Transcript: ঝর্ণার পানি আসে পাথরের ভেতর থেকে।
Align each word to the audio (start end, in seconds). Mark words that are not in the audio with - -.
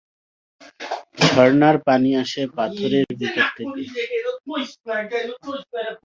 ঝর্ণার 1.25 1.75
পানি 1.87 2.09
আসে 2.21 2.41
পাথরের 2.55 3.05
ভেতর 3.19 3.45
থেকে। 3.57 3.81